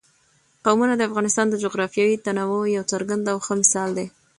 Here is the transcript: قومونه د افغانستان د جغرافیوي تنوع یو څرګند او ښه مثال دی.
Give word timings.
قومونه 0.65 0.93
د 0.97 1.01
افغانستان 1.09 1.45
د 1.49 1.55
جغرافیوي 1.63 2.17
تنوع 2.25 2.63
یو 2.75 2.83
څرګند 2.91 3.23
او 3.31 3.37
ښه 3.45 3.53
مثال 3.61 3.89
دی. 3.97 4.07